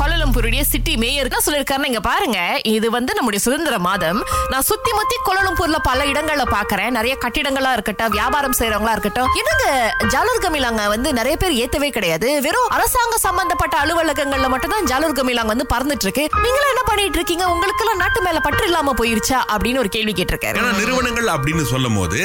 [0.00, 2.38] கோலலம்பூருடைய city mayor என்ன சொல்லிருக்காருன்னு இங்க பாருங்க.
[2.74, 4.20] இது வந்து நம்முடைய சுதந்திர மாதம்.
[4.52, 6.94] நான் சுத்தி முத்தி கோலலம்பூர்ல பல இடங்கள்ல பாக்குறேன்.
[6.96, 9.28] நிறைய கட்டிடங்களா இருக்கட்டும் வியாபாரம் செய்யறவங்களா இருக்கட்டும்.
[9.40, 9.66] என்னங்க
[10.12, 12.28] ஜாலூர் கமிலாங்க வந்து நிறைய பேர் ஏத்தவே கிடையாது.
[12.46, 17.44] வெறும் அரசாங்க சம்பந்தப்பட்ட அலுவலகங்கள்ல மட்டும் தான் ஜாலூர் கமிலாங்க வந்து பறந்துட்டு இருக்கு நீங்களும் என்ன பண்ணிட்டு இருக்கீங்க?
[17.54, 19.40] உங்களுக்கு எல்லாம் நாட்டு மேல பற்று இல்லாம போயிருச்சா?
[19.54, 20.64] அப்படின்னு ஒரு கேள்வி கேட்டிருக்காரு.
[20.80, 22.18] நிறுவனங்கள் அப்படின்னு சொல்லும் போது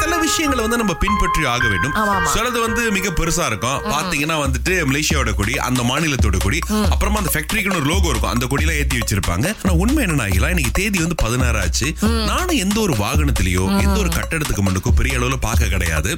[0.00, 1.94] சில விஷயங்களை வந்து நம்ம பின்பற்றி ஆக வேண்டும்.
[2.34, 3.78] சிலது வந்து மிக பெருசா இருக்கும்.
[3.94, 6.60] பாத்தீங்கன்னா வந்துட்டு மலேசியாவோட கொடி அந்த மாநிலத்தோட கொடி
[6.94, 8.32] அப்புறமா அந்த ஃபேக்டரிக்கு ஒரு லோகோ இருக்கும்.
[8.34, 9.46] அந்த கொடியெல்லாம் ஏத்தி வச்சிருப்பாங்க.
[9.62, 11.88] ஆனா உண்மை என்ன ஆகிலாம் இன்னைக்கு தேதி வந்து பதினாறு ஆச்சு.
[12.30, 16.10] நானும் எந்த ஒரு வாகனத்திலயோ எந்த ஒரு கட்டடத்துக்கு முன்னுக்கோ பெரிய அளவுல பார்க்க கிடையாது.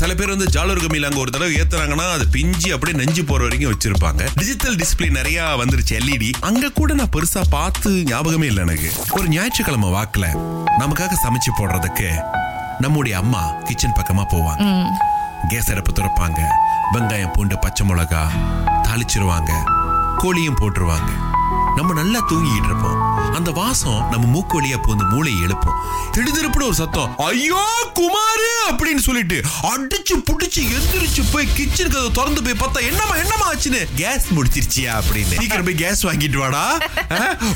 [0.00, 3.72] சில பேர் வந்து ஜாலூர் கம்மியில அங்க ஒரு தடவை ஏத்துறாங்கன்னா அது பிஞ்சு அப்படியே நெஞ்சு போற வரைக்கும்
[3.72, 4.22] வச்சிருப்பாங்க.
[4.40, 8.90] டிஜிட்டல் டிஸ்பிளே நிறைய வந்துருச்சு எல்இடி அங்க கூட நான் பெருசா பார்த்து ஞாபகமே இல்லை எனக்கு.
[9.18, 10.26] ஒரு ஞாயிற்றுக்கிழமை வாக்குல
[10.82, 12.10] நமக்காக சமைச்சு போடுறதுக்கு
[12.84, 14.66] நம்முடைய அம்மா கிச்சன் பக்கமா போவாங்க.
[15.50, 16.40] கேஸ் அடுப்பு திறப்பாங்க.
[16.94, 18.22] வெங்காயம் பூண்டு பச்சை மிளகா
[18.86, 19.52] தாளிச்சிருவாங்க.
[20.22, 21.10] கோழியும் போட்டுருவாங்க.
[21.80, 22.98] நம்ம நல்லா தூங்கிட்டு இருப்போம்.
[23.36, 25.76] அந்த வாசம் நம்ம மூக்கு வழியா போந்து மூளையை எழுப்போம்.
[26.14, 27.60] திடுதிருப்புன்னு ஒரு சத்தம் ஐயோ
[27.98, 28.48] குமாரு!
[28.70, 29.36] அப்படின்னு சொல்லிட்டு
[29.70, 33.80] அடிச்சு புடிச்சு எந்திரிச்சு போய் கிச்சனுக்கு அதை திறந்து போய் பார்த்தா என்னமா என்னமா ஆச்சுன்னு?
[33.94, 34.92] கேஸ் முடிச்சிருச்சியா?
[35.00, 35.38] அப்படின்னு.
[35.40, 36.64] சீக்கிரம் போய் கேஸ் வாங்கிட்டு வாடா.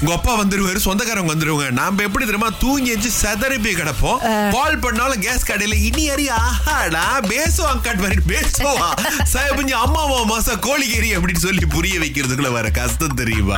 [0.00, 1.68] உங்க அப்பா வந்துருவாரு சொந்தக்காரங்க வந்துருவாங்க.
[1.80, 4.18] நாம எப்படி தெரியுமா தூங்கி எஞ்சி செதறி போய் கிடப்போம்.
[4.56, 8.88] கால் பண்ணாலும் கேஸ் கடையில இனி அறி ஆஹாடா பேசுவா அங்காட் மாதிரி பேசுவா
[9.34, 13.56] சாயபஞ்சு அம்மாவா மாசா கோழிக்கறி அப்படின்னு சொல்லி புரிய வைக்கிறதுக்குள்ள வர கஷ்டம் தெரியுமா?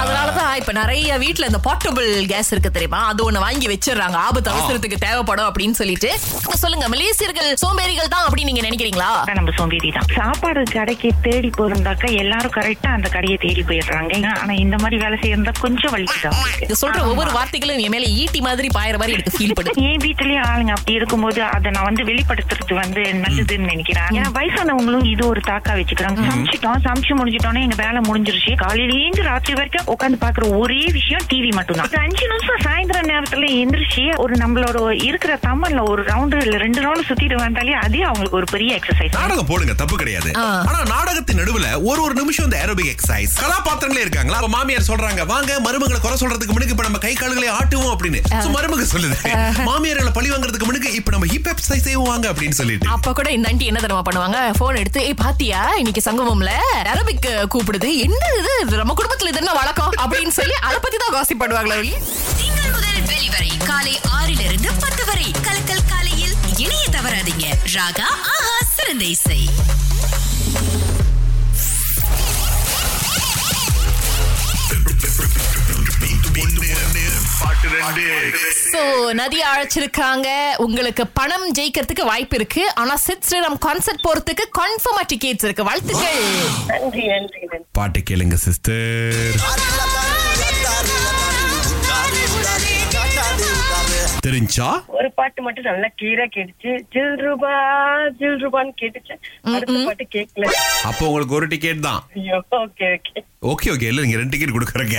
[0.61, 3.07] இப்ப நிறைய வீட்ல இந்த போர்ட்டபிள் கேஸ் இருக்கு தெரியுமா?
[3.07, 4.19] அது ஒண்ணு வாங்கி வச்சிடுறாங்க.
[4.27, 6.19] ஆபத்து அவசரத்துக்கு தேவைப்படும் அப்படின்னு சொல்லிட்டு.
[6.55, 9.09] சொல்லுங்க மலேசியர்கள் சோம்பேறிகள் தான் அப்படின்னு நீங்க நினைக்கிறீங்களா?
[9.35, 10.07] நம்ம சோம்பேறி தான்.
[10.15, 14.33] சாப்பாடு கடைக்கு தேடி போயிருந்தாக்கா எல்லாரும் கரெக்டா அந்த கடையை தேடி போயிடுறாங்க.
[14.41, 18.69] ஆனா இந்த மாதிரி வேலை செய்யறதா கொஞ்சம் வலிக்குதான் இது சொல்ற ஒவ்வொரு வார்த்தைகளும் என் மேல ஈட்டி மாதிரி
[18.69, 23.01] பாயிற மாதிரி எனக்கு ஃபீல் பண்ணுது என் வீட்டுலயே ஆளுங்க அப்படி இருக்கும்போது அதை நான் வந்து வெளிப்படுத்துறது வந்து
[23.01, 24.11] நல்லதுன்னு நினைக்கிறேன்.
[24.11, 26.21] ஏன்னா வயசானவங்களும் இது ஒரு தாக்கா வச்சுக்கிறாங்க.
[26.31, 28.53] சமைச்சிட்டோம் சமைச்சு முடிஞ்சிட்டோன்னே எங்க வேலை முடிஞ்சிருச்சு.
[28.63, 31.93] காலையிலேருந்து ராத்திரி வரைக்கும் உட்காந்து பாக்குற ஒரே விஷயம் டிவி மட்டும்தான்.
[32.05, 37.35] அஞ்சு நிமிஷம் சாயந்தர நேரத்துல எந்திரிச்சு ஒரு நம்மளோட இருக்கிற தம்மன்ல ஒரு ரவுண்டு இல்ல ரெண்டு ரவுண்டு சுத்திட்டு
[37.35, 40.31] வந்தாலே அதே அவங்களுக்கு ஒரு பெரிய எக்ஸசைஸ் நாடகம் போடுங்க தப்பு கிடையாது.
[40.69, 44.37] ஆனா நாடகத்தின் நடுவுல ஒரு ஒரு நிமிஷம் இந்த ஏரோபிக் எக்ஸசைஸ் கதாபாத்திரங்களே இருக்காங்களா?
[44.37, 48.21] அப்ப மாமியார் சொல்றாங்க வாங்க மருமகளை குறை சொல்றதுக்கு முன்னுக்கு இப்ப நம்ம கை கால்களை ஆட்டுவோம் அப்படின்னு.
[48.43, 49.17] So, மருமக சொல்லுது.
[49.71, 52.89] மாமியார்களை பழி வாங்குறதுக்கு முன்னுக்கு இப்ப நம்ம ஹிப் எக்ஸசைஸ் செய்வோம் வாங்க அப்படின்னு சொல்லிட்டு.
[52.89, 54.55] அப்ப கூட இந்த ஆண்டி என்ன தெரியுமா பண்ணுவாங்க?
[54.59, 55.75] போன் எடுத்து ஏய் பாத்தியா?
[55.77, 56.53] இன்னைக்கு சங்கமம்ல?
[56.83, 57.97] அரபிக் கூப்பிடுது.
[57.97, 58.77] என்ன இது?
[58.77, 59.93] நம்ம குடும்பத்துல இது என்ன வழக்கம்?
[59.99, 61.93] அப்படின்னு சொல்லி அதை பத்தி தான் காசி பண்ணுவாங்களே
[62.37, 65.31] திங்கள் முதல் வெளிவரை காலை ஆறிலிருந்து பத்து வரை.
[65.43, 67.47] கலக்கல் காலையில் இணைய தவறாதீங்க.
[67.73, 69.49] ராகா ஆஹா சிறந்த இசை.
[78.73, 80.29] சோ நதி அழைச்சிருக்காங்க.
[80.57, 82.75] உங்களுக்கு பணம் ஜெயிக்கிறதுக்கு வாய்ப்பு இருக்கு.
[82.75, 85.65] ஆனா சித் ஸ்ரீராம் கான்சர்ட் போறதுக்கு கன்ஃபார்மா டிக்கெட்ஸ் இருக்கு.
[85.65, 86.21] வாழ்த்துக்கள்.
[86.67, 87.65] நன்றி நன்றி நன்றி.
[87.73, 89.35] பாட்டு கேளுங்க சிஸ்டர்
[94.27, 94.69] தெரிஞ்சா?
[94.99, 96.71] ஒரு பாட்டு மட்டும் நல்லா கிளியரா கேட்டுச்சு.
[96.95, 97.53] ஜில் ரூபா
[98.21, 99.15] ஜில் ரூபான்னு கேட்டுச்சு.
[99.55, 100.47] அடுத்த பாட்டு கேட்கல
[100.91, 102.01] அப்போ உங்களுக்கு ஒரு டிக்கெட் தான்.
[102.21, 103.23] ஐயோ ஓகே ஓகே
[103.53, 104.99] ஓகே ஓகே இல்ல நீங்க ரெண்டு டிக்கெட் கொடுக்குறீங்க.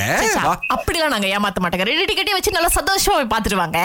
[0.76, 1.88] அப்படிலாம் நாங்க ஏமாத்த மாட்டோங்க.
[1.92, 3.80] ரெண்டு டிக்கெட்டே வச்சு நல்லா சந்தோஷமா போய் பாத்துட்டு வாங்க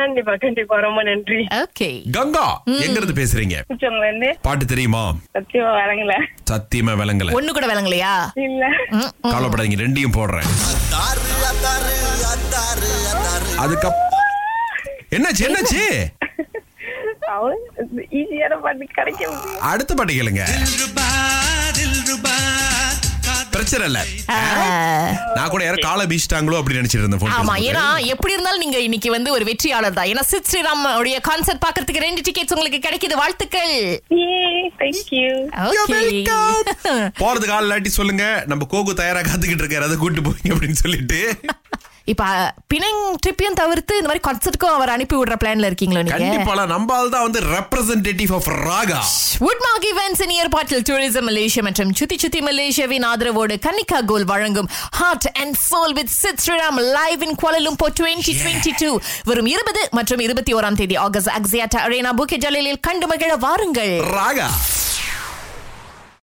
[0.00, 0.76] கண்டிப்பா கண்டிப்பா.
[0.86, 1.40] ரொம்ப நன்றி.
[1.62, 2.46] ஓகே கங்கா
[2.84, 3.56] எங்க இருந்து பேசுறீங்க?
[4.46, 5.04] பாட்டு தெரியுமா?
[5.36, 6.14] சத்தியமா வரங்கள
[6.52, 7.34] சத்தியமா விளங்கல.
[7.38, 8.12] ஒண்ணு கூட விளங்கலையா?
[8.48, 8.64] இல்ல.
[9.32, 10.48] கவலைப்படாதீங்க ரெண்டையும் போடுறேன்.
[13.64, 13.98] அதுக்கப்
[15.16, 15.82] என்னாச்சு என்னாச்சு?
[18.18, 19.30] ஈஸியான பாட்டு கிடைக்க
[19.70, 20.44] அடுத்த பாட்டு கேளுங்க.
[23.54, 24.00] பிரச்சனை இல்ல.
[25.34, 27.54] நான் கூட யாரும் காலை பீச்சிட்டாங்களோ அப்படின்னு நினைச்சிட்டு இருந்தேன் ஆமா.
[27.68, 30.08] ஏன்னா எப்படி இருந்தாலும் நீங்க இன்னைக்கு வந்து ஒரு வெற்றியாளர் தான்.
[30.12, 33.16] ஏன்னா சித் ஸ்ரீராம் உடைய கான்சர்ட் பாக்குறதுக்கு ரெண்டு டிக்கெட்ஸ் உங்களுக்கு கிடைக்குது.
[33.22, 33.74] வாழ்த்துக்கள்.
[37.22, 38.44] போறதுக்கு ஆள் இல்லாட்டி சொல்லுங்க.
[38.46, 39.88] நம்ம கோகு தயாரா காத்துக்கிட்டு இருக்காரு.
[39.88, 41.20] அதை கூட்டு போய் அப்படின்னு சொல்லிட்டு.
[42.06, 42.24] இப்ப
[42.70, 46.16] பினங் ட்ரிப்பையும் தவிர்த்து இந்த மாதிரி கான்சர்ட்டுக்கும் அவர் அனுப்பி விடுற பிளான்ல இருக்கீங்களா நீங்க?
[46.16, 49.00] கண்டிப்பா நம்ம ஆள் தான் வந்து representative of Raaga
[49.40, 54.68] Woodmark events இன் ஏற்பாட்டில் டூரிசம் மலேசியா மற்றும் சுத்தி சுத்தி மலேசியாவின் ஆதரவோடு கன்னிகா கோல் வழங்கும்
[54.98, 58.90] heart and soul with Sid Sriram live in Kuala Lumpur twenty twenty two
[59.24, 63.94] வரும் இருபது மற்றும் இருபத்தி ஓராம் தேதி ஆகஸ்ட் அக்ஸியாட்டா அரேனா புக்கே ஜலிலில் கண்டு மகிழ வாருங்கள்.
[64.14, 64.48] ராகா